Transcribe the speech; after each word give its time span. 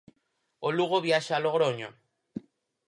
O 0.67 0.69
Lugo 0.77 0.97
viaxa 1.07 1.33
a 1.37 1.43
Logroño. 1.45 1.89